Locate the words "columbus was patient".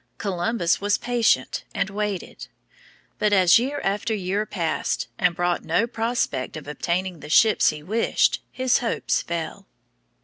0.17-1.63